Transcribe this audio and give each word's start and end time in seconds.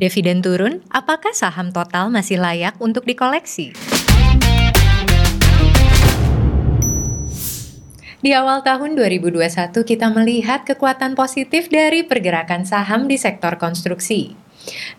Dividen 0.00 0.40
turun, 0.40 0.80
apakah 0.88 1.36
saham 1.36 1.76
total 1.76 2.08
masih 2.08 2.40
layak 2.40 2.72
untuk 2.80 3.04
dikoleksi? 3.04 3.76
Di 8.24 8.32
awal 8.32 8.64
tahun 8.64 8.96
2021 8.96 9.44
kita 9.84 10.08
melihat 10.08 10.64
kekuatan 10.64 11.12
positif 11.12 11.68
dari 11.68 12.00
pergerakan 12.00 12.64
saham 12.64 13.12
di 13.12 13.20
sektor 13.20 13.60
konstruksi. 13.60 14.32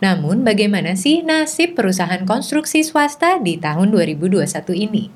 Namun 0.06 0.46
bagaimana 0.46 0.94
sih 0.94 1.26
nasib 1.26 1.74
perusahaan 1.74 2.22
konstruksi 2.22 2.86
swasta 2.86 3.42
di 3.42 3.58
tahun 3.58 3.90
2021 3.90 4.38
ini? 4.86 5.10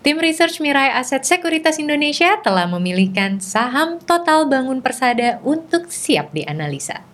Tim 0.00 0.16
Research 0.16 0.64
Mirai 0.64 0.96
Aset 0.96 1.28
Sekuritas 1.28 1.76
Indonesia 1.76 2.40
telah 2.40 2.64
memilihkan 2.72 3.36
saham 3.44 4.00
total 4.00 4.48
bangun 4.48 4.80
persada 4.80 5.44
untuk 5.44 5.92
siap 5.92 6.32
dianalisa. 6.32 7.04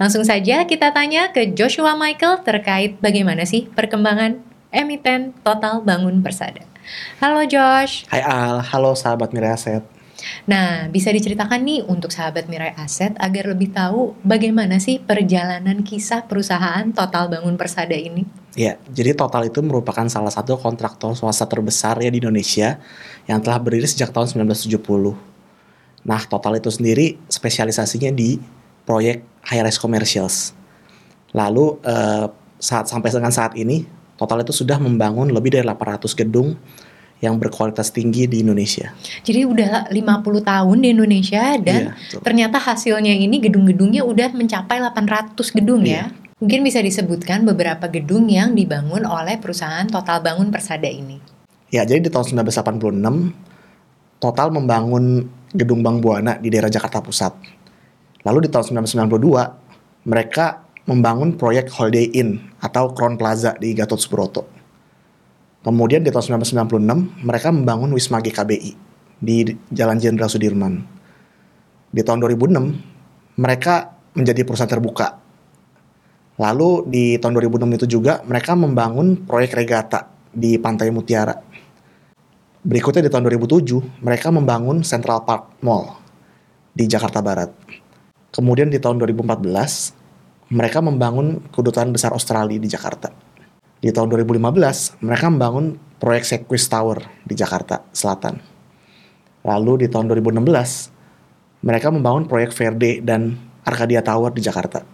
Langsung 0.00 0.24
saja 0.24 0.64
kita 0.64 0.90
tanya 0.92 1.30
ke 1.32 1.52
Joshua 1.52 1.94
Michael 1.94 2.42
terkait 2.44 2.96
bagaimana 3.00 3.44
sih 3.44 3.68
perkembangan 3.68 4.40
emiten 4.72 5.32
total 5.44 5.80
bangun 5.84 6.20
persada. 6.20 6.64
Halo 7.20 7.44
Josh. 7.44 8.08
Hai 8.08 8.24
Al, 8.24 8.64
halo 8.64 8.96
sahabat 8.96 9.32
Mirai 9.36 9.52
Aset. 9.52 9.84
Nah, 10.50 10.90
bisa 10.90 11.14
diceritakan 11.14 11.62
nih 11.62 11.80
untuk 11.86 12.10
sahabat 12.10 12.50
Mirai 12.50 12.74
Aset 12.74 13.14
agar 13.22 13.54
lebih 13.54 13.70
tahu 13.70 14.18
bagaimana 14.26 14.82
sih 14.82 14.98
perjalanan 14.98 15.86
kisah 15.86 16.26
perusahaan 16.26 16.82
Total 16.90 17.30
Bangun 17.30 17.54
Persada 17.54 17.94
ini? 17.94 18.26
Ya, 18.58 18.80
jadi 18.90 19.14
Total 19.14 19.46
itu 19.46 19.62
merupakan 19.62 20.08
salah 20.10 20.34
satu 20.34 20.58
kontraktor 20.58 21.14
swasta 21.14 21.46
terbesar 21.46 22.02
ya 22.02 22.10
di 22.10 22.18
Indonesia 22.18 22.82
yang 23.30 23.38
telah 23.38 23.62
berdiri 23.62 23.86
sejak 23.86 24.10
tahun 24.10 24.26
1970. 24.48 24.82
Nah, 26.02 26.22
Total 26.26 26.58
itu 26.58 26.70
sendiri 26.72 27.20
spesialisasinya 27.30 28.10
di 28.10 28.57
proyek 28.88 29.20
high 29.44 29.60
rise 29.60 29.76
commercials. 29.76 30.56
Lalu 31.36 31.76
eh, 31.84 32.26
saat 32.56 32.88
sampai 32.88 33.12
dengan 33.12 33.28
saat 33.28 33.52
ini 33.60 33.84
total 34.16 34.40
itu 34.40 34.56
sudah 34.56 34.80
membangun 34.80 35.28
lebih 35.28 35.52
dari 35.52 35.68
800 35.68 36.08
gedung 36.16 36.56
yang 37.18 37.34
berkualitas 37.36 37.90
tinggi 37.90 38.30
di 38.30 38.40
Indonesia. 38.46 38.94
Jadi 39.26 39.42
udah 39.42 39.90
50 39.90 39.98
tahun 40.22 40.76
di 40.80 40.88
Indonesia 40.94 41.58
dan 41.58 41.92
iya, 41.92 42.18
ternyata 42.22 42.62
hasilnya 42.62 43.10
ini 43.10 43.42
gedung-gedungnya 43.42 44.06
udah 44.06 44.32
mencapai 44.32 44.78
800 44.80 45.36
gedung 45.52 45.82
ya. 45.84 46.08
iya. 46.08 46.14
ya. 46.14 46.26
Mungkin 46.38 46.62
bisa 46.62 46.78
disebutkan 46.78 47.42
beberapa 47.42 47.90
gedung 47.90 48.30
yang 48.30 48.54
dibangun 48.54 49.02
oleh 49.02 49.42
perusahaan 49.42 49.82
Total 49.90 50.22
Bangun 50.22 50.54
Persada 50.54 50.86
ini. 50.86 51.18
Ya, 51.74 51.82
jadi 51.82 51.98
di 51.98 52.10
tahun 52.14 52.46
1986 52.46 53.34
Total 54.22 54.46
membangun 54.54 55.26
gedung 55.50 55.82
Bank 55.82 55.98
Buana 55.98 56.38
di 56.38 56.46
daerah 56.46 56.70
Jakarta 56.70 57.02
Pusat. 57.02 57.57
Lalu 58.26 58.46
di 58.46 58.48
tahun 58.50 58.82
1992 58.82 60.08
mereka 60.08 60.66
membangun 60.88 61.36
proyek 61.36 61.68
Holiday 61.68 62.08
Inn 62.16 62.40
atau 62.64 62.90
Crown 62.96 63.20
Plaza 63.20 63.54
di 63.60 63.76
Gatot 63.76 64.00
Subroto. 64.00 64.48
Kemudian 65.62 66.00
di 66.00 66.08
tahun 66.08 66.40
1996 66.40 67.28
mereka 67.28 67.52
membangun 67.52 67.92
Wisma 67.92 68.24
GKBI 68.24 68.72
di 69.20 69.52
Jalan 69.68 70.00
Jenderal 70.00 70.32
Sudirman. 70.32 70.80
Di 71.92 72.00
tahun 72.00 72.24
2006 72.24 73.36
mereka 73.36 73.92
menjadi 74.16 74.42
perusahaan 74.48 74.70
terbuka. 74.70 75.20
Lalu 76.38 76.86
di 76.88 77.04
tahun 77.18 77.36
2006 77.36 77.78
itu 77.82 77.86
juga 77.98 78.22
mereka 78.24 78.54
membangun 78.54 79.26
proyek 79.26 79.58
regata 79.58 80.08
di 80.30 80.56
Pantai 80.56 80.88
Mutiara. 80.94 81.34
Berikutnya 82.62 83.06
di 83.06 83.10
tahun 83.10 83.26
2007 83.26 84.02
mereka 84.02 84.30
membangun 84.30 84.86
Central 84.86 85.26
Park 85.26 85.58
Mall 85.60 85.98
di 86.72 86.86
Jakarta 86.86 87.18
Barat. 87.18 87.67
Kemudian 88.38 88.70
di 88.70 88.78
tahun 88.78 89.02
2014, 89.02 90.54
mereka 90.54 90.78
membangun 90.78 91.42
kedutaan 91.50 91.90
besar 91.90 92.14
Australia 92.14 92.54
di 92.54 92.70
Jakarta. 92.70 93.10
Di 93.82 93.90
tahun 93.90 94.14
2015, 94.14 95.02
mereka 95.02 95.26
membangun 95.26 95.74
proyek 95.98 96.22
Sequis 96.22 96.70
Tower 96.70 97.02
di 97.26 97.34
Jakarta 97.34 97.82
Selatan. 97.90 98.38
Lalu 99.42 99.82
di 99.82 99.86
tahun 99.90 100.06
2016, 100.14 101.66
mereka 101.66 101.90
membangun 101.90 102.30
proyek 102.30 102.54
Verde 102.54 103.02
dan 103.02 103.34
Arcadia 103.66 104.06
Tower 104.06 104.30
di 104.30 104.38
Jakarta. 104.38 104.86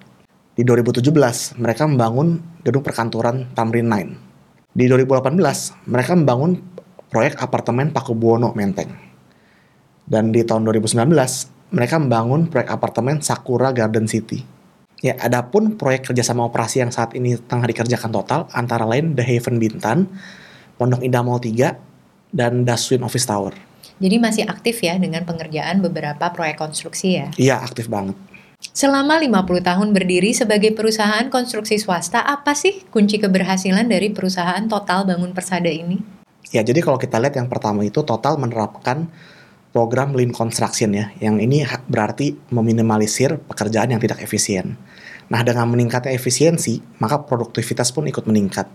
Di 0.57 0.65
2017, 0.65 1.61
mereka 1.61 1.85
membangun 1.85 2.41
gedung 2.65 2.81
perkantoran 2.81 3.53
Tamrin 3.53 3.93
9. 3.93 4.73
Di 4.73 4.89
2018, 4.89 5.85
mereka 5.85 6.17
membangun 6.17 6.65
proyek 7.13 7.37
apartemen 7.45 7.93
Pakubuwono 7.93 8.57
Menteng. 8.57 8.89
Dan 10.09 10.33
di 10.33 10.41
tahun 10.41 10.65
2019, 10.65 11.54
mereka 11.75 11.99
membangun 11.99 12.47
proyek 12.47 12.71
apartemen 12.71 13.19
Sakura 13.19 13.75
Garden 13.75 14.07
City. 14.07 14.47
Ya, 15.03 15.19
adapun 15.21 15.77
proyek 15.77 16.09
kerjasama 16.09 16.47
operasi 16.49 16.81
yang 16.81 16.95
saat 16.95 17.13
ini 17.13 17.37
tengah 17.37 17.69
dikerjakan 17.69 18.09
total 18.15 18.41
antara 18.55 18.89
lain 18.89 19.13
The 19.13 19.27
Haven 19.27 19.61
Bintan, 19.61 20.09
Pondok 20.81 21.05
Indah 21.05 21.21
Mall 21.21 21.43
3, 21.43 21.77
dan 22.33 22.65
Daswin 22.65 23.05
Office 23.05 23.29
Tower. 23.29 23.53
Jadi 24.01 24.17
masih 24.17 24.49
aktif 24.49 24.81
ya 24.81 24.97
dengan 24.97 25.29
pengerjaan 25.29 25.85
beberapa 25.85 26.33
proyek 26.33 26.57
konstruksi 26.57 27.21
ya? 27.21 27.29
Iya, 27.37 27.61
aktif 27.61 27.91
banget. 27.91 28.17
Selama 28.73 29.21
50 29.21 29.61
tahun 29.61 29.89
berdiri 29.93 30.33
sebagai 30.33 30.73
perusahaan 30.73 31.29
konstruksi 31.29 31.77
swasta, 31.77 32.25
apa 32.25 32.57
sih 32.57 32.89
kunci 32.89 33.21
keberhasilan 33.21 33.85
dari 33.85 34.09
perusahaan 34.09 34.65
Total 34.65 35.05
Bangun 35.05 35.37
Persada 35.37 35.69
ini? 35.69 36.01
Ya, 36.49 36.65
jadi 36.65 36.81
kalau 36.81 36.97
kita 36.97 37.21
lihat 37.21 37.37
yang 37.37 37.53
pertama 37.53 37.85
itu 37.85 38.01
Total 38.01 38.41
menerapkan 38.41 39.13
program 39.75 40.15
lean 40.15 40.31
construction 40.31 40.95
ya, 40.95 41.11
yang 41.19 41.43
ini 41.43 41.67
berarti 41.91 42.39
meminimalisir 42.55 43.43
pekerjaan 43.43 43.91
yang 43.91 43.99
tidak 43.99 44.23
efisien. 44.23 44.79
Nah, 45.27 45.43
dengan 45.43 45.67
meningkatnya 45.67 46.15
efisiensi, 46.15 46.79
maka 47.03 47.19
produktivitas 47.27 47.91
pun 47.91 48.07
ikut 48.07 48.23
meningkat. 48.23 48.71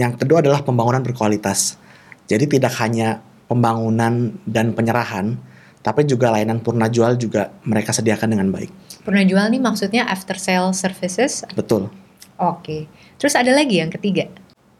Yang 0.00 0.24
kedua 0.24 0.40
adalah 0.40 0.64
pembangunan 0.64 1.04
berkualitas. 1.04 1.76
Jadi 2.24 2.56
tidak 2.56 2.72
hanya 2.80 3.20
pembangunan 3.52 4.32
dan 4.48 4.72
penyerahan, 4.72 5.36
tapi 5.84 6.08
juga 6.08 6.32
layanan 6.32 6.64
purna 6.64 6.88
jual 6.88 7.20
juga 7.20 7.52
mereka 7.68 7.92
sediakan 7.92 8.32
dengan 8.32 8.48
baik. 8.48 8.72
Purna 9.04 9.28
jual 9.28 9.44
nih 9.52 9.60
maksudnya 9.60 10.08
after 10.08 10.40
sale 10.40 10.72
services? 10.72 11.44
Betul. 11.52 11.92
Oke. 12.40 12.88
Terus 13.20 13.36
ada 13.36 13.52
lagi 13.52 13.76
yang 13.76 13.92
ketiga? 13.92 14.24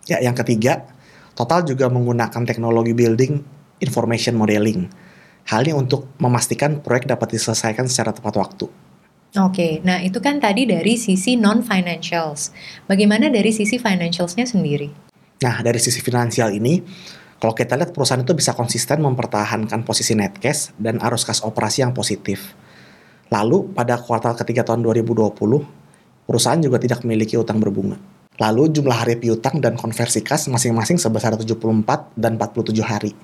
Ya, 0.09 0.25
yang 0.25 0.33
ketiga, 0.33 0.89
Total 1.41 1.65
juga 1.65 1.89
menggunakan 1.89 2.43
teknologi 2.45 2.93
building 2.93 3.41
information 3.81 4.37
modeling 4.37 4.93
Hal 5.51 5.67
ini 5.67 5.75
untuk 5.75 6.15
memastikan 6.23 6.79
proyek 6.79 7.11
dapat 7.11 7.35
diselesaikan 7.35 7.91
secara 7.91 8.15
tepat 8.15 8.39
waktu. 8.39 8.71
Oke, 9.35 9.83
nah 9.83 9.99
itu 9.99 10.23
kan 10.23 10.39
tadi 10.39 10.63
dari 10.63 10.95
sisi 10.95 11.35
non-financials. 11.35 12.55
Bagaimana 12.87 13.27
dari 13.35 13.51
sisi 13.51 13.75
financialsnya 13.75 14.47
sendiri? 14.47 15.11
Nah, 15.43 15.59
dari 15.59 15.83
sisi 15.83 15.99
finansial 15.99 16.55
ini, 16.55 16.79
kalau 17.43 17.51
kita 17.51 17.75
lihat 17.75 17.91
perusahaan 17.91 18.23
itu 18.23 18.31
bisa 18.31 18.55
konsisten 18.55 19.03
mempertahankan 19.03 19.83
posisi 19.83 20.15
net 20.15 20.39
cash 20.39 20.71
dan 20.79 21.03
arus 21.03 21.27
kas 21.27 21.43
operasi 21.43 21.83
yang 21.83 21.91
positif. 21.91 22.55
Lalu, 23.35 23.75
pada 23.75 23.99
kuartal 23.99 24.39
ketiga 24.39 24.63
tahun 24.63 24.87
2020, 24.87 25.35
perusahaan 26.31 26.63
juga 26.63 26.79
tidak 26.79 27.03
memiliki 27.03 27.35
utang 27.35 27.59
berbunga. 27.59 27.99
Lalu, 28.39 28.71
jumlah 28.71 29.03
hari 29.03 29.19
piutang 29.19 29.59
dan 29.59 29.75
konversi 29.75 30.23
kas 30.23 30.47
masing-masing 30.47 30.95
sebesar 30.95 31.35
74 31.35 32.15
dan 32.15 32.39
47 32.39 32.87
hari 32.87 33.15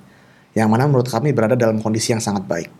yang 0.57 0.73
mana 0.73 0.89
menurut 0.89 1.05
kami 1.05 1.37
berada 1.37 1.53
dalam 1.53 1.77
kondisi 1.77 2.17
yang 2.17 2.23
sangat 2.23 2.49
baik. 2.49 2.73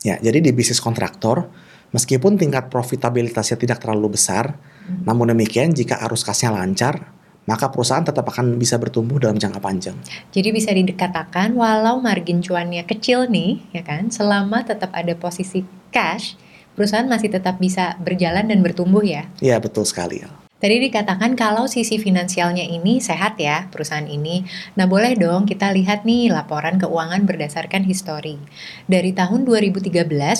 Ya, 0.00 0.16
jadi 0.16 0.40
di 0.40 0.56
bisnis 0.56 0.80
kontraktor, 0.80 1.52
meskipun 1.92 2.40
tingkat 2.40 2.72
profitabilitasnya 2.72 3.60
tidak 3.60 3.84
terlalu 3.84 4.16
besar, 4.16 4.56
hmm. 4.56 5.04
namun 5.04 5.28
demikian 5.36 5.76
jika 5.76 6.00
arus 6.08 6.24
kasnya 6.24 6.56
lancar, 6.56 7.12
maka 7.44 7.68
perusahaan 7.68 8.00
tetap 8.00 8.24
akan 8.24 8.56
bisa 8.56 8.80
bertumbuh 8.80 9.20
dalam 9.20 9.36
jangka 9.36 9.60
panjang. 9.60 9.96
Jadi 10.32 10.48
bisa 10.48 10.72
dikatakan 10.72 11.52
walau 11.52 12.00
margin 12.00 12.40
cuannya 12.40 12.88
kecil 12.88 13.28
nih, 13.28 13.60
ya 13.76 13.84
kan, 13.84 14.08
selama 14.08 14.64
tetap 14.64 14.88
ada 14.96 15.12
posisi 15.12 15.68
cash, 15.92 16.40
perusahaan 16.72 17.04
masih 17.04 17.28
tetap 17.28 17.60
bisa 17.60 18.00
berjalan 18.00 18.48
dan 18.48 18.64
bertumbuh 18.64 19.04
ya? 19.04 19.28
Iya, 19.44 19.60
betul 19.60 19.84
sekali. 19.84 20.24
Ya. 20.24 20.39
Tadi 20.60 20.76
dikatakan 20.76 21.40
kalau 21.40 21.64
sisi 21.64 21.96
finansialnya 21.96 22.68
ini 22.68 23.00
sehat 23.00 23.40
ya 23.40 23.72
perusahaan 23.72 24.04
ini. 24.04 24.44
Nah 24.76 24.84
boleh 24.84 25.16
dong 25.16 25.48
kita 25.48 25.72
lihat 25.72 26.04
nih 26.04 26.28
laporan 26.28 26.76
keuangan 26.76 27.24
berdasarkan 27.24 27.88
histori. 27.88 28.36
Dari 28.84 29.16
tahun 29.16 29.48
2013 29.48 29.88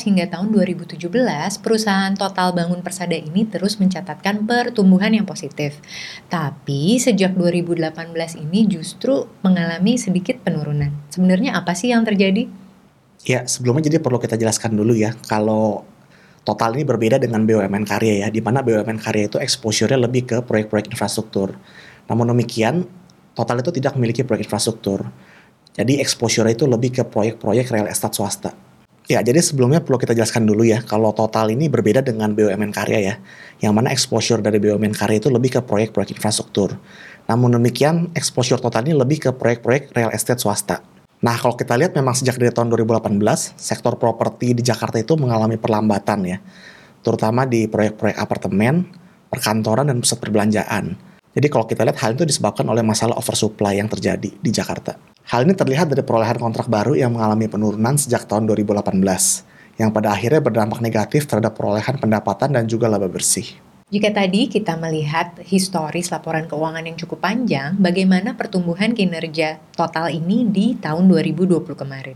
hingga 0.04 0.28
tahun 0.28 0.52
2017 0.52 1.08
perusahaan 1.64 2.12
Total 2.12 2.52
Bangun 2.52 2.84
Persada 2.84 3.16
ini 3.16 3.48
terus 3.48 3.80
mencatatkan 3.80 4.44
pertumbuhan 4.44 5.16
yang 5.16 5.24
positif. 5.24 5.80
Tapi 6.28 7.00
sejak 7.00 7.32
2018 7.32 8.12
ini 8.44 8.68
justru 8.68 9.24
mengalami 9.40 9.96
sedikit 9.96 10.36
penurunan. 10.44 10.92
Sebenarnya 11.08 11.56
apa 11.56 11.72
sih 11.72 11.96
yang 11.96 12.04
terjadi? 12.04 12.44
Ya 13.24 13.48
sebelumnya 13.48 13.88
jadi 13.88 14.04
perlu 14.04 14.20
kita 14.20 14.36
jelaskan 14.36 14.76
dulu 14.76 14.92
ya 14.92 15.16
kalau 15.32 15.88
Total 16.40 16.72
ini 16.72 16.88
berbeda 16.88 17.20
dengan 17.20 17.44
BUMN 17.44 17.84
karya 17.84 18.26
ya, 18.26 18.28
di 18.32 18.40
mana 18.40 18.64
BUMN 18.64 18.96
karya 18.96 19.28
itu 19.28 19.36
exposure-nya 19.36 20.00
lebih 20.00 20.24
ke 20.24 20.36
proyek-proyek 20.40 20.88
infrastruktur. 20.92 21.52
Namun 22.08 22.32
demikian, 22.32 22.88
Total 23.40 23.62
itu 23.62 23.70
tidak 23.70 23.94
memiliki 23.94 24.26
proyek 24.26 24.44
infrastruktur. 24.44 25.06
Jadi 25.72 26.02
exposure 26.02 26.44
itu 26.50 26.66
lebih 26.66 26.90
ke 26.90 27.02
proyek-proyek 27.06 27.70
real 27.70 27.86
estate 27.86 28.12
swasta. 28.12 28.50
Ya, 29.08 29.24
jadi 29.24 29.42
sebelumnya 29.42 29.82
perlu 29.82 29.98
kita 29.98 30.14
jelaskan 30.14 30.46
dulu 30.46 30.62
ya, 30.62 30.86
kalau 30.86 31.10
total 31.10 31.50
ini 31.50 31.66
berbeda 31.66 32.04
dengan 32.04 32.30
BUMN 32.30 32.70
karya 32.70 32.98
ya, 33.00 33.14
yang 33.58 33.74
mana 33.74 33.90
exposure 33.90 34.38
dari 34.38 34.62
BUMN 34.62 34.94
karya 34.94 35.18
itu 35.18 35.32
lebih 35.32 35.58
ke 35.58 35.60
proyek-proyek 35.64 36.14
infrastruktur. 36.14 36.78
Namun 37.26 37.58
demikian, 37.58 38.12
exposure 38.14 38.60
total 38.60 38.86
ini 38.86 38.94
lebih 38.94 39.18
ke 39.18 39.30
proyek-proyek 39.34 39.96
real 39.96 40.12
estate 40.14 40.38
swasta. 40.38 40.84
Nah, 41.20 41.36
kalau 41.36 41.52
kita 41.52 41.76
lihat 41.76 41.92
memang 41.92 42.16
sejak 42.16 42.40
dari 42.40 42.48
tahun 42.48 42.72
2018, 42.72 43.52
sektor 43.60 44.00
properti 44.00 44.56
di 44.56 44.64
Jakarta 44.64 44.96
itu 44.96 45.20
mengalami 45.20 45.60
perlambatan 45.60 46.24
ya, 46.24 46.40
terutama 47.04 47.44
di 47.44 47.68
proyek-proyek 47.68 48.16
apartemen, 48.16 48.88
perkantoran, 49.28 49.92
dan 49.92 50.00
pusat 50.00 50.16
perbelanjaan. 50.16 50.96
Jadi 51.36 51.46
kalau 51.52 51.68
kita 51.68 51.84
lihat 51.84 52.00
hal 52.00 52.16
itu 52.16 52.24
disebabkan 52.24 52.64
oleh 52.72 52.80
masalah 52.80 53.20
oversupply 53.20 53.76
yang 53.76 53.92
terjadi 53.92 54.32
di 54.32 54.50
Jakarta. 54.50 54.96
Hal 55.28 55.44
ini 55.44 55.52
terlihat 55.52 55.92
dari 55.92 56.00
perolehan 56.00 56.40
kontrak 56.40 56.66
baru 56.72 56.96
yang 56.96 57.12
mengalami 57.12 57.46
penurunan 57.52 58.00
sejak 58.00 58.24
tahun 58.24 58.48
2018, 58.48 59.76
yang 59.76 59.92
pada 59.92 60.16
akhirnya 60.16 60.40
berdampak 60.40 60.80
negatif 60.80 61.28
terhadap 61.28 61.52
perolehan 61.52 62.00
pendapatan 62.00 62.56
dan 62.56 62.64
juga 62.64 62.88
laba 62.88 63.06
bersih. 63.12 63.46
Jika 63.90 64.14
tadi 64.14 64.46
kita 64.46 64.78
melihat 64.78 65.42
historis 65.42 66.14
laporan 66.14 66.46
keuangan 66.46 66.86
yang 66.86 66.94
cukup 66.94 67.26
panjang, 67.26 67.74
bagaimana 67.74 68.38
pertumbuhan 68.38 68.94
kinerja 68.94 69.58
total 69.74 70.14
ini 70.14 70.46
di 70.46 70.78
tahun 70.78 71.10
2020 71.10 71.74
kemarin? 71.74 72.14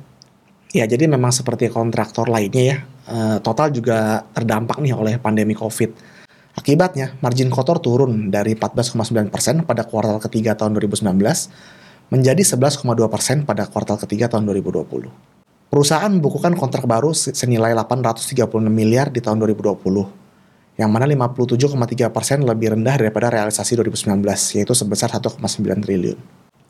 Ya, 0.71 0.87
jadi 0.87 1.11
memang 1.11 1.35
seperti 1.35 1.71
kontraktor 1.71 2.31
lainnya 2.31 2.62
ya, 2.62 2.76
eh, 3.11 3.37
total 3.43 3.75
juga 3.75 4.23
terdampak 4.35 4.79
nih 4.79 4.94
oleh 4.94 5.15
pandemi 5.19 5.59
COVID 5.59 6.15
Akibatnya, 6.55 7.19
margin 7.19 7.50
kotor 7.50 7.82
turun 7.82 8.31
dari 8.31 8.55
14,9% 8.55 9.67
pada 9.67 9.82
kuartal 9.82 10.23
ketiga 10.23 10.55
tahun 10.55 10.79
2019 10.79 11.50
menjadi 12.15 12.43
11,2% 12.47 13.43
pada 13.43 13.67
kuartal 13.67 13.99
ketiga 14.06 14.31
tahun 14.31 14.47
2020. 14.47 15.11
Perusahaan 15.67 16.06
membukukan 16.15 16.55
kontrak 16.55 16.87
baru 16.87 17.11
senilai 17.11 17.75
836 17.75 18.70
miliar 18.70 19.11
di 19.11 19.19
tahun 19.19 19.43
2020, 19.43 20.06
yang 20.75 20.91
mana 20.91 21.06
57,3% 21.06 22.43
lebih 22.43 22.75
rendah 22.75 22.99
daripada 22.99 23.31
realisasi 23.31 23.79
2019, 23.79 24.23
yaitu 24.59 24.75
sebesar 24.75 25.11
1,9 25.15 25.38
triliun. 25.82 26.19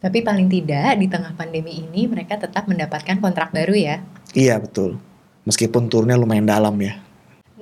Tapi 0.05 0.21
paling 0.21 0.53
tidak 0.53 1.01
di 1.01 1.09
tengah 1.09 1.33
pandemi 1.33 1.81
ini 1.81 2.05
mereka 2.05 2.37
tetap 2.37 2.69
mendapatkan 2.69 3.17
kontrak 3.25 3.56
baru 3.56 3.73
ya? 3.73 3.97
Iya 4.37 4.61
betul, 4.61 5.01
meskipun 5.49 5.89
turunnya 5.89 6.21
lumayan 6.21 6.45
dalam 6.45 6.77
ya. 6.77 7.01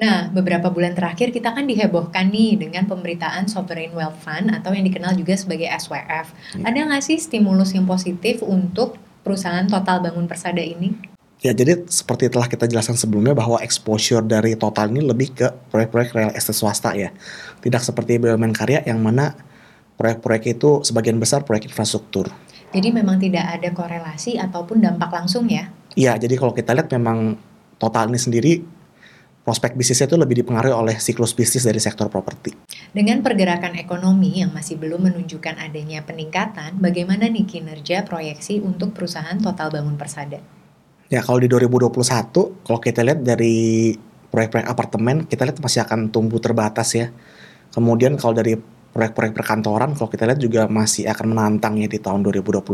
Nah, 0.02 0.26
beberapa 0.34 0.66
bulan 0.66 0.98
terakhir 0.98 1.30
kita 1.30 1.54
kan 1.54 1.62
dihebohkan 1.62 2.34
nih 2.34 2.58
dengan 2.58 2.90
pemberitaan 2.90 3.46
Sovereign 3.46 3.94
Wealth 3.94 4.18
Fund 4.26 4.50
atau 4.50 4.74
yang 4.74 4.82
dikenal 4.82 5.14
juga 5.14 5.38
sebagai 5.38 5.70
SWF. 5.70 6.34
Hmm. 6.58 6.66
Ada 6.66 6.90
nggak 6.90 7.04
sih 7.06 7.22
stimulus 7.22 7.70
yang 7.70 7.86
positif 7.86 8.42
untuk 8.42 8.98
perusahaan 9.22 9.62
Total 9.70 10.02
Bangun 10.02 10.26
Persada 10.26 10.58
ini? 10.58 11.11
Ya, 11.42 11.50
jadi 11.50 11.82
seperti 11.90 12.30
telah 12.30 12.46
kita 12.46 12.70
jelaskan 12.70 12.94
sebelumnya 12.94 13.34
bahwa 13.34 13.58
exposure 13.58 14.22
dari 14.22 14.54
Total 14.54 14.86
ini 14.86 15.02
lebih 15.02 15.34
ke 15.34 15.50
proyek-proyek 15.74 16.14
real 16.14 16.32
estate 16.38 16.54
swasta 16.54 16.94
ya. 16.94 17.10
Tidak 17.58 17.82
seperti 17.82 18.22
BUMN 18.22 18.54
Karya 18.54 18.86
yang 18.86 19.02
mana 19.02 19.34
proyek-proyek 19.98 20.54
itu 20.54 20.86
sebagian 20.86 21.18
besar 21.18 21.42
proyek 21.42 21.66
infrastruktur. 21.66 22.30
Jadi 22.70 22.94
memang 22.94 23.18
tidak 23.18 23.58
ada 23.58 23.74
korelasi 23.74 24.38
ataupun 24.38 24.86
dampak 24.86 25.10
langsung 25.10 25.50
ya? 25.50 25.66
Iya, 25.98 26.14
jadi 26.14 26.38
kalau 26.38 26.54
kita 26.54 26.78
lihat 26.78 26.88
memang 26.94 27.34
Total 27.82 28.06
ini 28.06 28.22
sendiri 28.22 28.62
prospek 29.42 29.74
bisnisnya 29.74 30.06
itu 30.06 30.14
lebih 30.14 30.46
dipengaruhi 30.46 30.70
oleh 30.70 30.96
siklus 31.02 31.34
bisnis 31.34 31.66
dari 31.66 31.82
sektor 31.82 32.06
properti. 32.06 32.54
Dengan 32.94 33.18
pergerakan 33.26 33.74
ekonomi 33.74 34.38
yang 34.38 34.54
masih 34.54 34.78
belum 34.78 35.10
menunjukkan 35.10 35.58
adanya 35.58 36.06
peningkatan, 36.06 36.78
bagaimana 36.78 37.26
nih 37.26 37.42
kinerja 37.42 38.06
proyeksi 38.06 38.62
untuk 38.62 38.94
perusahaan 38.94 39.34
Total 39.42 39.74
Bangun 39.74 39.98
Persada? 39.98 40.61
Ya 41.12 41.20
kalau 41.20 41.44
di 41.44 41.48
2021, 41.52 41.92
kalau 42.64 42.80
kita 42.80 43.04
lihat 43.04 43.20
dari 43.20 43.92
proyek-proyek 44.32 44.64
apartemen, 44.64 45.28
kita 45.28 45.44
lihat 45.44 45.60
masih 45.60 45.84
akan 45.84 46.08
tumbuh 46.08 46.40
terbatas 46.40 46.96
ya. 46.96 47.12
Kemudian 47.68 48.16
kalau 48.16 48.32
dari 48.32 48.56
proyek-proyek 48.96 49.36
perkantoran, 49.36 49.92
kalau 49.92 50.08
kita 50.08 50.24
lihat 50.24 50.40
juga 50.40 50.64
masih 50.72 51.04
akan 51.12 51.36
menantang 51.36 51.76
ya 51.76 51.84
di 51.84 52.00
tahun 52.00 52.24
2021. 52.24 52.64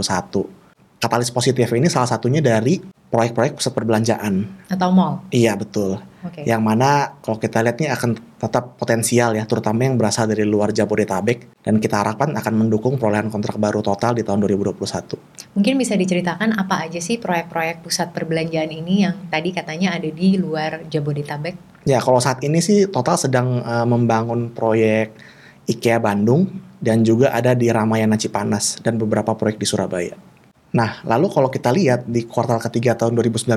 Katalis 1.02 1.34
positif 1.34 1.66
ini 1.74 1.90
salah 1.90 2.06
satunya 2.06 2.38
dari 2.38 2.78
proyek-proyek 3.10 3.58
pusat 3.58 3.74
perbelanjaan 3.74 4.46
atau 4.70 4.90
mall. 4.94 5.26
Iya 5.34 5.58
betul. 5.58 5.98
Okay. 6.30 6.46
Yang 6.46 6.62
mana 6.62 7.18
kalau 7.18 7.42
kita 7.42 7.58
lihat 7.62 7.78
ini 7.82 7.90
akan 7.90 8.10
tetap 8.38 8.78
potensial 8.78 9.34
ya, 9.34 9.46
terutama 9.50 9.82
yang 9.82 9.98
berasal 9.98 10.30
dari 10.30 10.46
luar 10.46 10.70
Jabodetabek 10.70 11.62
dan 11.62 11.82
kita 11.82 12.06
harapkan 12.06 12.34
akan 12.38 12.54
mendukung 12.54 13.02
perolehan 13.02 13.34
kontrak 13.34 13.58
baru 13.58 13.82
total 13.82 14.14
di 14.14 14.22
tahun 14.22 14.46
2021. 14.46 14.78
Mungkin 15.56 15.80
bisa 15.80 15.96
diceritakan 15.96 16.54
apa 16.54 16.84
aja 16.84 17.00
sih 17.00 17.16
proyek-proyek 17.16 17.80
pusat 17.80 18.12
perbelanjaan 18.12 18.68
ini 18.68 19.08
yang 19.08 19.16
tadi 19.32 19.50
katanya 19.54 19.96
ada 19.96 20.06
di 20.06 20.36
luar 20.36 20.84
Jabodetabek? 20.86 21.84
Ya 21.88 21.98
kalau 22.04 22.20
saat 22.20 22.44
ini 22.44 22.60
sih 22.60 22.84
total 22.90 23.16
sedang 23.16 23.64
uh, 23.64 23.88
membangun 23.88 24.52
proyek 24.52 25.16
IKEA 25.68 26.00
Bandung 26.00 26.48
dan 26.78 27.02
juga 27.02 27.32
ada 27.34 27.56
di 27.56 27.68
Ramayana 27.72 28.20
Cipanas 28.20 28.78
dan 28.84 29.00
beberapa 29.00 29.34
proyek 29.34 29.58
di 29.58 29.66
Surabaya. 29.66 30.14
Nah, 30.68 31.00
lalu 31.04 31.32
kalau 31.32 31.48
kita 31.48 31.72
lihat 31.72 32.04
di 32.04 32.28
kuartal 32.28 32.60
ketiga 32.60 32.92
tahun 32.92 33.16
2019, 33.16 33.56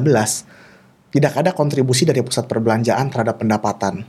tidak 1.11 1.33
ada 1.35 1.51
kontribusi 1.51 2.07
dari 2.07 2.23
pusat 2.23 2.47
perbelanjaan 2.47 3.11
terhadap 3.11 3.43
pendapatan. 3.43 4.07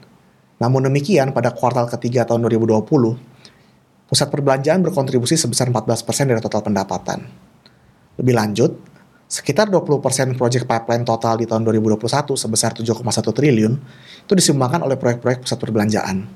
Namun 0.63 0.87
demikian, 0.87 1.35
pada 1.35 1.51
kuartal 1.51 1.91
ketiga 1.91 2.23
tahun 2.23 2.47
2020, 2.47 2.79
pusat 4.07 4.29
perbelanjaan 4.31 4.87
berkontribusi 4.87 5.35
sebesar 5.35 5.67
14% 5.67 6.31
dari 6.31 6.39
total 6.39 6.63
pendapatan. 6.63 7.27
Lebih 8.21 8.35
lanjut, 8.37 8.77
sekitar 9.31 9.73
20% 9.73 10.37
proyek 10.37 10.69
pipeline 10.69 11.05
total 11.09 11.41
di 11.41 11.49
tahun 11.49 11.65
2021 11.65 12.37
sebesar 12.37 12.77
7,1 12.77 12.93
triliun 13.33 13.73
itu 14.29 14.33
disumbangkan 14.37 14.85
oleh 14.85 15.01
proyek-proyek 15.01 15.45
pusat 15.45 15.57
perbelanjaan. 15.57 16.29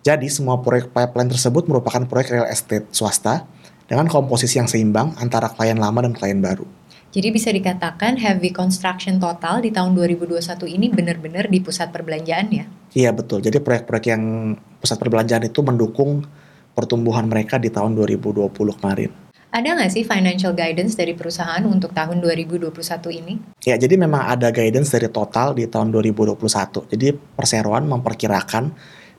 Jadi, 0.00 0.30
semua 0.32 0.62
proyek 0.62 0.94
pipeline 0.94 1.28
tersebut 1.28 1.68
merupakan 1.68 2.06
proyek 2.08 2.32
real 2.32 2.48
estate 2.48 2.88
swasta 2.94 3.44
dengan 3.90 4.06
komposisi 4.06 4.62
yang 4.62 4.70
seimbang 4.70 5.18
antara 5.18 5.50
klien 5.50 5.76
lama 5.76 6.06
dan 6.06 6.14
klien 6.14 6.38
baru. 6.38 6.64
Jadi 7.10 7.34
bisa 7.34 7.50
dikatakan 7.50 8.22
heavy 8.22 8.54
construction 8.54 9.18
total 9.18 9.58
di 9.58 9.74
tahun 9.74 9.98
2021 9.98 10.38
ini 10.70 10.86
benar-benar 10.94 11.50
di 11.50 11.58
pusat 11.58 11.90
perbelanjaan 11.90 12.46
ya? 12.54 12.64
Iya 12.94 13.10
betul. 13.10 13.42
Jadi 13.42 13.58
proyek-proyek 13.58 14.06
yang 14.14 14.54
pusat 14.78 14.94
perbelanjaan 14.94 15.42
itu 15.42 15.58
mendukung 15.66 16.22
pertumbuhan 16.70 17.26
mereka 17.26 17.58
di 17.58 17.66
tahun 17.66 17.98
2020 17.98 18.46
kemarin. 18.78 19.10
Ada 19.50 19.74
nggak 19.74 19.90
sih 19.90 20.06
financial 20.06 20.54
guidance 20.54 20.94
dari 20.94 21.10
perusahaan 21.10 21.58
untuk 21.66 21.90
tahun 21.90 22.22
2021 22.22 22.70
ini? 23.18 23.34
Ya, 23.66 23.74
jadi 23.74 23.98
memang 23.98 24.22
ada 24.22 24.54
guidance 24.54 24.94
dari 24.94 25.10
total 25.10 25.58
di 25.58 25.66
tahun 25.66 25.90
2021. 25.90 26.38
Jadi 26.86 27.18
perseroan 27.34 27.90
memperkirakan 27.90 28.70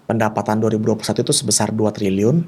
pendapatan 0.07 0.63
2021 0.63 1.27
itu 1.27 1.35
sebesar 1.35 1.75
2 1.75 1.83
triliun, 1.91 2.47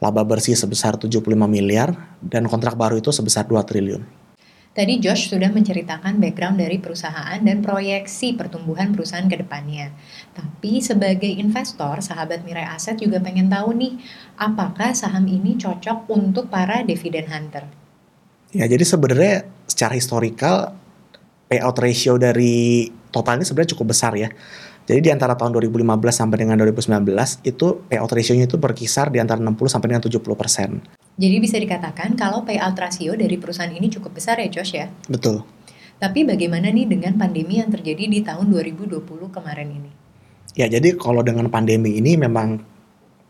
laba 0.00 0.24
bersih 0.24 0.56
sebesar 0.56 0.96
75 0.96 1.20
miliar, 1.44 2.16
dan 2.24 2.48
kontrak 2.48 2.80
baru 2.80 2.96
itu 2.96 3.12
sebesar 3.12 3.44
2 3.44 3.60
triliun. 3.60 4.27
Tadi 4.76 5.02
Josh 5.02 5.32
sudah 5.32 5.50
menceritakan 5.50 6.22
background 6.22 6.62
dari 6.62 6.78
perusahaan 6.78 7.40
dan 7.42 7.64
proyeksi 7.64 8.38
pertumbuhan 8.38 8.94
perusahaan 8.94 9.26
ke 9.26 9.42
depannya. 9.42 9.90
Tapi 10.36 10.78
sebagai 10.78 11.28
investor, 11.28 11.98
sahabat 11.98 12.46
Mirai 12.46 12.68
Aset 12.68 13.02
juga 13.02 13.18
pengen 13.18 13.50
tahu 13.50 13.74
nih, 13.74 13.98
apakah 14.38 14.94
saham 14.94 15.26
ini 15.26 15.58
cocok 15.58 16.06
untuk 16.12 16.46
para 16.46 16.86
dividend 16.86 17.26
hunter? 17.26 17.64
Ya, 18.54 18.70
jadi 18.70 18.86
sebenarnya 18.86 19.44
secara 19.66 19.98
historikal 19.98 20.72
payout 21.48 21.76
ratio 21.80 22.20
dari 22.20 22.88
total 23.10 23.40
ini 23.40 23.44
sebenarnya 23.48 23.72
cukup 23.74 23.96
besar 23.96 24.14
ya. 24.14 24.28
Jadi 24.88 25.04
di 25.04 25.10
antara 25.12 25.36
tahun 25.36 25.52
2015 25.52 25.84
sampai 26.08 26.36
dengan 26.48 26.56
2019 26.56 27.04
itu 27.44 27.66
payout 27.92 28.08
ratio-nya 28.08 28.48
itu 28.48 28.56
berkisar 28.56 29.12
di 29.12 29.20
antara 29.20 29.36
60 29.36 29.52
sampai 29.68 29.92
dengan 29.92 30.00
70 30.00 30.22
persen. 30.32 30.80
Jadi 31.18 31.36
bisa 31.42 31.58
dikatakan 31.58 32.14
kalau 32.14 32.46
payout 32.46 32.78
ratio 32.78 33.18
dari 33.18 33.34
perusahaan 33.42 33.74
ini 33.74 33.90
cukup 33.90 34.14
besar 34.22 34.38
ya 34.38 34.46
Josh 34.46 34.78
ya? 34.78 34.86
Betul. 35.10 35.42
Tapi 35.98 36.22
bagaimana 36.22 36.70
nih 36.70 36.86
dengan 36.86 37.18
pandemi 37.18 37.58
yang 37.58 37.74
terjadi 37.74 38.06
di 38.06 38.22
tahun 38.22 38.54
2020 38.54 39.02
kemarin 39.34 39.66
ini? 39.66 39.90
Ya 40.54 40.70
jadi 40.70 40.94
kalau 40.94 41.26
dengan 41.26 41.50
pandemi 41.50 41.98
ini 41.98 42.14
memang 42.14 42.62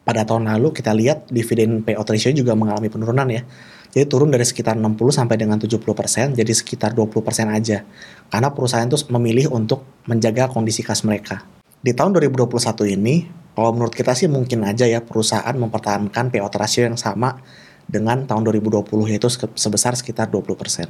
pada 0.04 0.28
tahun 0.28 0.52
lalu 0.52 0.76
kita 0.76 0.92
lihat 0.92 1.32
dividen 1.32 1.80
payout 1.80 2.04
ratio 2.04 2.28
juga 2.36 2.52
mengalami 2.52 2.92
penurunan 2.92 3.24
ya. 3.32 3.40
Jadi 3.88 4.04
turun 4.04 4.28
dari 4.28 4.44
sekitar 4.44 4.76
60 4.76 5.00
sampai 5.08 5.40
dengan 5.40 5.56
70 5.56 5.80
persen 5.96 6.36
jadi 6.36 6.52
sekitar 6.52 6.92
20 6.92 7.24
persen 7.24 7.48
aja. 7.48 7.88
Karena 8.28 8.52
perusahaan 8.52 8.84
itu 8.84 9.00
memilih 9.08 9.48
untuk 9.48 10.04
menjaga 10.04 10.52
kondisi 10.52 10.84
kas 10.84 11.08
mereka. 11.08 11.40
Di 11.80 11.96
tahun 11.96 12.20
2021 12.20 12.84
ini, 13.00 13.24
kalau 13.56 13.72
menurut 13.72 13.96
kita 13.96 14.12
sih 14.12 14.28
mungkin 14.28 14.68
aja 14.68 14.84
ya 14.84 15.00
perusahaan 15.00 15.56
mempertahankan 15.56 16.28
payout 16.28 16.52
ratio 16.52 16.84
yang 16.84 17.00
sama 17.00 17.40
dengan 17.88 18.28
tahun 18.28 18.44
2020 18.44 18.84
yaitu 19.08 19.32
sebesar 19.56 19.96
sekitar 19.96 20.28
20 20.28 20.54
persen. 20.54 20.88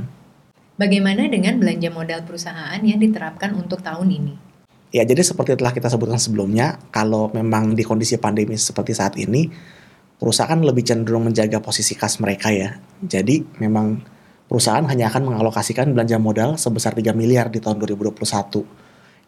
Bagaimana 0.79 1.27
dengan 1.27 1.59
belanja 1.59 1.91
modal 1.91 2.23
perusahaan 2.23 2.79
yang 2.83 2.99
diterapkan 3.03 3.55
untuk 3.55 3.83
tahun 3.83 4.15
ini? 4.15 4.35
Ya, 4.95 5.03
jadi 5.05 5.21
seperti 5.21 5.59
telah 5.59 5.75
kita 5.75 5.91
sebutkan 5.91 6.17
sebelumnya, 6.17 6.79
kalau 6.95 7.29
memang 7.35 7.75
di 7.75 7.85
kondisi 7.85 8.17
pandemi 8.17 8.57
seperti 8.57 8.95
saat 8.95 9.19
ini, 9.21 9.51
perusahaan 10.17 10.57
lebih 10.57 10.81
cenderung 10.87 11.29
menjaga 11.29 11.61
posisi 11.61 11.93
kas 11.93 12.17
mereka 12.23 12.49
ya. 12.49 12.79
Jadi 13.05 13.45
memang 13.61 14.01
perusahaan 14.49 14.87
hanya 14.89 15.13
akan 15.13 15.29
mengalokasikan 15.29 15.93
belanja 15.93 16.17
modal 16.17 16.57
sebesar 16.57 16.97
3 16.97 17.13
miliar 17.13 17.53
di 17.53 17.61
tahun 17.61 17.77
2021, 17.85 18.65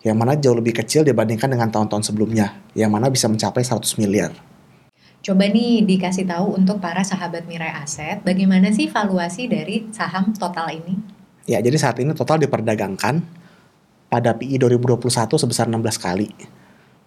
yang 0.06 0.16
mana 0.16 0.32
jauh 0.32 0.56
lebih 0.56 0.80
kecil 0.80 1.04
dibandingkan 1.04 1.52
dengan 1.52 1.68
tahun-tahun 1.68 2.08
sebelumnya, 2.08 2.56
yang 2.72 2.88
mana 2.88 3.12
bisa 3.12 3.28
mencapai 3.28 3.60
100 3.60 4.00
miliar. 4.00 4.32
Coba 5.20 5.44
nih 5.52 5.84
dikasih 5.84 6.24
tahu 6.24 6.56
untuk 6.56 6.80
para 6.80 7.04
sahabat 7.04 7.44
Mirai 7.44 7.76
Aset, 7.76 8.24
bagaimana 8.24 8.72
sih 8.72 8.88
valuasi 8.88 9.52
dari 9.52 9.84
saham 9.92 10.32
total 10.32 10.72
ini? 10.72 10.96
Ya, 11.44 11.60
jadi 11.60 11.76
saat 11.76 12.00
ini 12.00 12.16
total 12.16 12.40
diperdagangkan 12.40 13.20
pada 14.08 14.32
PI 14.32 14.56
2021 14.56 14.96
sebesar 15.36 15.68
16 15.68 15.76
kali. 16.00 16.32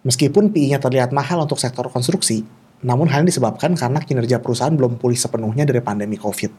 Meskipun 0.06 0.54
PI-nya 0.54 0.78
terlihat 0.78 1.10
mahal 1.10 1.42
untuk 1.42 1.58
sektor 1.58 1.90
konstruksi, 1.90 2.46
namun 2.86 3.10
hal 3.10 3.26
ini 3.26 3.34
disebabkan 3.34 3.74
karena 3.74 3.98
kinerja 3.98 4.38
perusahaan 4.38 4.70
belum 4.70 4.94
pulih 5.02 5.18
sepenuhnya 5.18 5.66
dari 5.66 5.82
pandemi 5.82 6.14
COVID. 6.14 6.54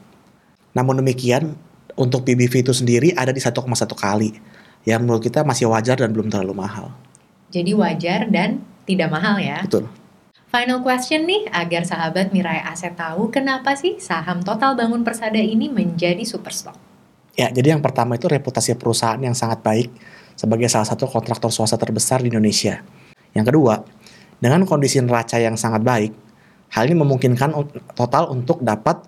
Namun 0.76 1.00
demikian, 1.00 1.56
untuk 1.96 2.28
PBV 2.28 2.68
itu 2.68 2.76
sendiri 2.76 3.16
ada 3.16 3.32
di 3.32 3.40
1,1 3.40 3.64
kali, 3.96 4.36
yang 4.84 5.08
menurut 5.08 5.24
kita 5.24 5.40
masih 5.40 5.72
wajar 5.72 5.96
dan 6.04 6.12
belum 6.12 6.28
terlalu 6.28 6.52
mahal. 6.52 6.92
Jadi 7.48 7.72
wajar 7.72 8.28
dan 8.28 8.60
tidak 8.84 9.08
mahal 9.08 9.40
ya? 9.40 9.64
Betul. 9.64 9.88
Final 10.46 10.78
question 10.78 11.26
nih, 11.26 11.50
agar 11.50 11.82
sahabat 11.82 12.30
Mirai 12.30 12.62
Aset 12.62 12.94
tahu 12.94 13.34
kenapa 13.34 13.74
sih 13.74 13.98
saham 13.98 14.46
total 14.46 14.78
bangun 14.78 15.02
persada 15.02 15.42
ini 15.42 15.66
menjadi 15.66 16.22
superstock? 16.22 16.78
Ya, 17.34 17.50
jadi 17.50 17.74
yang 17.74 17.82
pertama 17.82 18.14
itu 18.14 18.30
reputasi 18.30 18.78
perusahaan 18.78 19.18
yang 19.18 19.34
sangat 19.34 19.60
baik 19.66 19.90
sebagai 20.38 20.70
salah 20.70 20.86
satu 20.86 21.10
kontraktor 21.10 21.50
swasta 21.50 21.74
terbesar 21.74 22.22
di 22.22 22.30
Indonesia. 22.30 22.78
Yang 23.34 23.46
kedua, 23.50 23.82
dengan 24.38 24.62
kondisi 24.70 25.02
neraca 25.02 25.34
yang 25.34 25.58
sangat 25.58 25.82
baik, 25.82 26.14
hal 26.78 26.86
ini 26.86 26.94
memungkinkan 26.94 27.50
total 27.98 28.30
untuk 28.30 28.62
dapat 28.62 29.02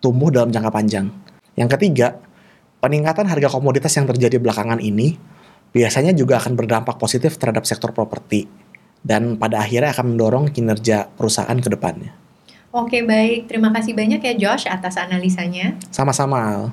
tumbuh 0.00 0.32
dalam 0.32 0.48
jangka 0.48 0.72
panjang. 0.72 1.12
Yang 1.52 1.76
ketiga, 1.76 2.16
peningkatan 2.80 3.28
harga 3.28 3.52
komoditas 3.52 3.92
yang 3.92 4.08
terjadi 4.08 4.40
belakangan 4.40 4.80
ini 4.80 5.20
biasanya 5.68 6.16
juga 6.16 6.40
akan 6.40 6.56
berdampak 6.56 6.96
positif 6.96 7.36
terhadap 7.36 7.68
sektor 7.68 7.92
properti 7.92 8.67
dan 9.02 9.38
pada 9.38 9.62
akhirnya 9.62 9.94
akan 9.94 10.14
mendorong 10.14 10.44
kinerja 10.50 11.10
perusahaan 11.14 11.58
ke 11.58 11.68
depannya. 11.70 12.12
Oke 12.68 13.00
baik, 13.00 13.48
terima 13.48 13.72
kasih 13.72 13.96
banyak 13.96 14.20
ya 14.20 14.34
Josh 14.36 14.68
atas 14.68 15.00
analisanya. 15.00 15.74
Sama-sama. 15.88 16.70